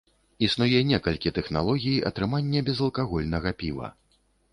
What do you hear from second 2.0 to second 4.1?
атрымання безалкагольнага піва.